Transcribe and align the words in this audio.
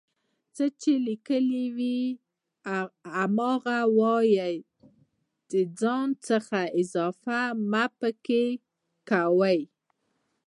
څه 0.55 0.65
چې 0.81 0.91
ليکلي 1.07 1.65
وي 1.77 1.99
هماغه 3.15 3.77
وايئ 3.97 4.55
ځان 5.81 6.07
څخه 6.27 6.59
اضافه 6.81 7.39
مه 7.71 7.85
پکې 7.99 8.45
کوئ 9.09 9.59